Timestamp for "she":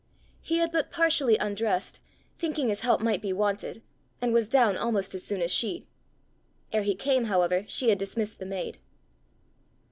5.51-5.85, 7.67-7.89